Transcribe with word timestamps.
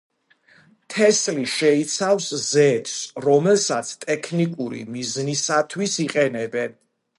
თესლი 0.93 1.43
შეიცავს 1.55 2.29
ზეთს, 2.45 2.97
რომელსაც 3.27 3.93
ტექნიკური 4.07 4.83
მიზნისათვის 4.99 5.97
იყენებენ. 6.09 6.79